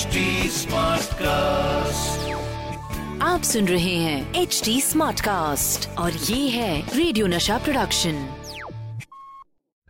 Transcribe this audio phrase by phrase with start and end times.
[1.14, 2.28] Smartcast
[3.22, 8.14] आप सुन रहे हैं एच डी स्मार्ट कास्ट और ये है रेडियो नशा प्रोडक्शन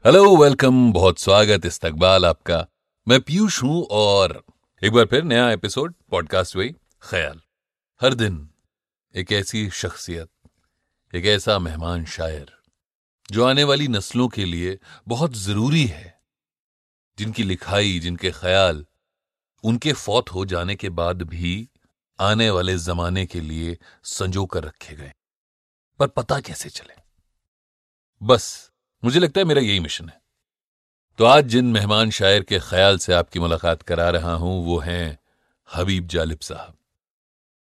[0.06, 2.66] हेलो वेलकम बहुत स्वागत इस्तकबाल आपका।
[3.09, 4.45] मैं पीयूष हूँ और
[4.84, 6.69] एक बार फिर नया एपिसोड पॉडकास्ट वही
[7.02, 7.41] ख्याल।
[8.02, 8.50] हर दिन
[9.16, 12.52] एक ऐसी शख्सियत एक ऐसा मेहमान शायर
[13.30, 16.20] जो आने वाली नस्लों के लिए बहुत ज़रूरी है
[17.19, 18.86] जिनकी लिखाई जिनके ख्याल
[19.62, 21.69] उनके फौत हो जाने के बाद भी
[22.20, 25.12] आने वाले जमाने के लिए संजो कर रखे गए।
[25.98, 26.94] पर पता कैसे चले?
[28.22, 28.70] बस,
[29.05, 30.22] मुझे लगता है मेरा यही मिशन है।
[31.19, 35.19] तो आज जिन मेहमान शायर के ख्याल से आपकी मुलाकात करा रहा हूँ, वो हैं
[35.74, 36.78] हबीब जालिब साहब।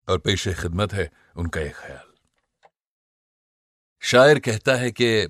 [0.08, 2.12] और पेश खिदमत है उनका एक ख्याल।
[4.00, 5.28] शायर कहता है कि,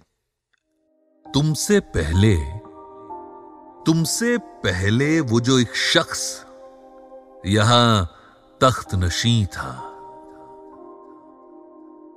[1.35, 2.61] तुमसे पहले
[3.87, 6.45] तुमसे पहले वो जो एक शख्स
[7.47, 8.15] यहाँ
[8.61, 9.87] तख्त नशी था।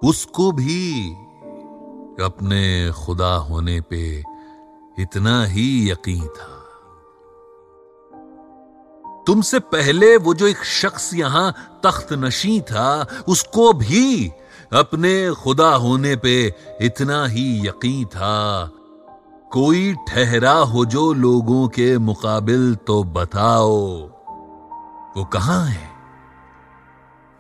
[0.04, 1.12] उसको भी
[2.24, 4.24] अपने खुदा होने पे
[5.00, 6.60] इतना ही यकीन था।
[9.28, 14.32] तुमसे पहले वो जो एक शख्स यहाँ तख्त नशी था, उसको भी
[14.74, 18.72] अपने खुदा होने पे इतना ही यकीन था।
[19.52, 24.13] कोई ठहरा हो जो लोगों के मुकाबिल तो बताओ।
[25.18, 25.90] वो कहाँ है?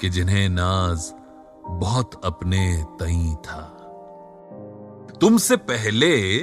[0.01, 1.13] कि जिन्हें नाज
[1.67, 3.69] बहुत अपने तई था।
[5.21, 6.37] तुमसे पहले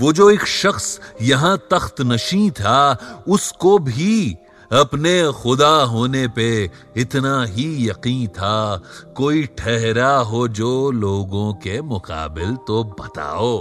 [0.00, 2.98] वो जो एक शख्स यहाँ तख्त नशी था,
[3.28, 4.36] उसको भी
[4.72, 8.82] अपने खुदा होने पे इतना ही यकीन था।
[9.16, 13.58] कोई ठहरा हो जो लोगों के मुकाबिल तो बताओ,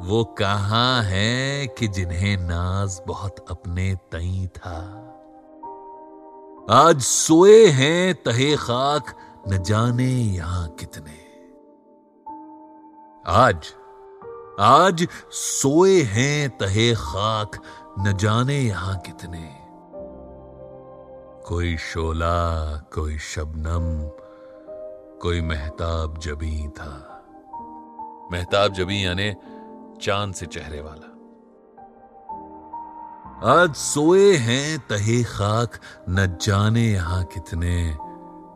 [0.00, 5.08] वो कहाँ है कि जिन्हें नाज बहुत अपने तई था?
[6.70, 9.18] आज सोए हैं तहे खाक,
[9.48, 11.18] न जाने यहाँ कितने।
[13.26, 13.74] आज
[14.60, 17.62] आज सोए हैं तहे खाक,
[17.98, 19.56] न जाने यहाँ कितने।
[21.48, 24.08] कोई शोला, कोई शबनम,
[25.18, 27.24] कोई महताब जबी था।
[28.32, 29.34] महताब जबी यानी
[30.02, 31.11] चाँद से चेहरे वाला।
[33.44, 35.72] आज सोए हैं तहे खाक,
[36.10, 37.96] न जाने यहाँ कितने।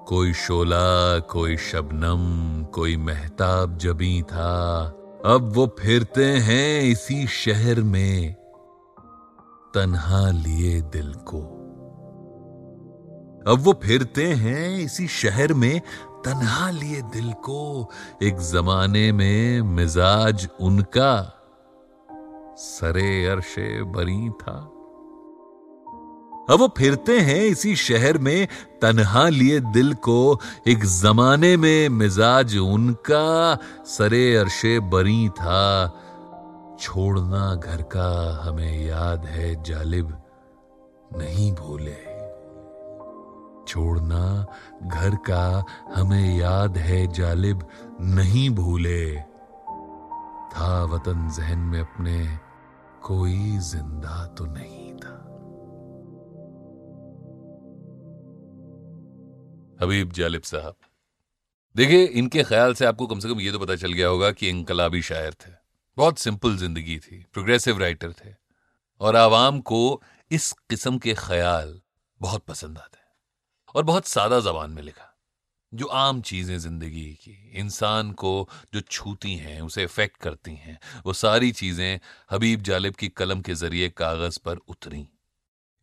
[0.06, 4.84] कोई शोला, कोई शबनम, कोई महताब जबी था।
[5.26, 8.34] अब वो फिरते हैं इसी शहर में,
[9.74, 11.40] तन्हा लिए दिल को।
[13.52, 15.80] अब वो फिरते हैं इसी शहर में,
[16.24, 17.90] तन्हा लिए दिल को।
[18.22, 21.32] एक जमाने में मिजाज उनका,
[22.58, 24.72] सरे अरशे बरी था।
[26.50, 28.48] अब वो फिरते हैं इसी शहर में,
[28.82, 35.88] तनहा लिए दिल को, एक जमाने में मिजाज उनका, सरे अरशे बरी था।
[36.80, 40.18] छोड़ना घर का हमें याद है, जालिब
[41.16, 42.16] नहीं भूले।
[43.68, 44.46] छोड़ना
[44.82, 45.64] घर का
[45.94, 47.68] हमें याद है, जालिब
[48.00, 49.16] नहीं भूले।
[50.56, 52.38] था वतन जहन में अपने,
[53.02, 55.35] कोई ज़िंदा तो नहीं था।
[59.82, 60.76] हबीब जालिब साहब।
[61.74, 64.48] देखिए, इनके ख्याल से आपको कम से कम ये तो पता चल गया होगा कि
[64.48, 65.50] इनकलाबी शायर थे।
[65.96, 68.34] बहुत सिंपल ज़िंदगी थी, प्रोग्रेसिव राइटर थे।
[69.00, 71.80] और आवाम को इस किस्म के ख्याल
[72.20, 73.04] बहुत पसंद आते हैं।
[73.74, 75.12] और बहुत सादा जबान में लिखा,
[75.72, 81.12] जो आम चीज़ें ज़िंदगी की, इंसान को जो छूती हैं, उसे इफ़ेक्ट करती हैं, वो
[81.12, 81.98] सारी चीज़ें
[82.30, 85.06] हबीब जालिब की कलम के ज़रिए कागज़ पर उतरी।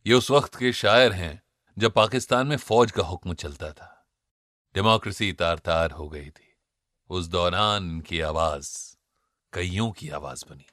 [0.06, 1.42] ये उस वक्त के शायर हैं
[1.76, 3.90] जब पाकिस्तान में फौज का हुक्म चलता था।
[4.74, 6.52] डेमोक्रेसी तार तार हो गई थी।
[7.10, 8.70] उस दौरान इनकी आवाज़,
[9.52, 10.66] कईयों की आवाज़ बनी।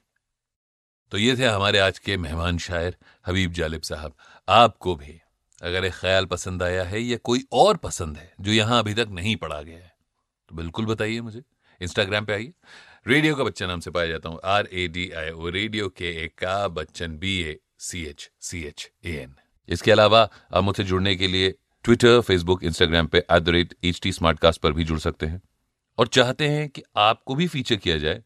[1.12, 2.96] तो ये थे हमारे आज के मेहमान शायर,
[3.26, 4.14] हबीब जालिब साहब।
[4.48, 5.20] आपको भी,
[5.62, 9.08] अगर एक ख्याल पसंद आया है या कोई और पसंद है, जो यहाँ अभी तक
[9.10, 9.92] नहीं पढ़ा गया है
[10.48, 11.42] तो बिल्कुल बताइए मुझे।
[11.80, 12.52] इंस्टाग्राम पे आइए।
[13.06, 16.10] रेडियो का बच्चा नाम से पाया जाता हूँ। R A D I O radio के
[16.24, 19.34] ए का Bachchan B A C H C H A N
[19.72, 21.54] इसके अलावा आप मुझसे जुड़ने के लिए
[21.84, 25.42] ट्विटर फेसबुक इंस्टाग्राम पे at the rate H T पर भी जुड़ सकते हैं।
[25.98, 28.22] और चाहते हैं कि आपको भी फीचर किया जाए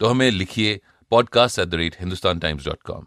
[0.00, 0.80] तो हमें लिखिए
[1.10, 3.06] podcast at the rate Hindustan Times dot com